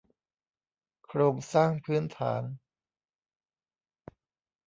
[1.05, 2.43] โครงสร้างพื้นฐาน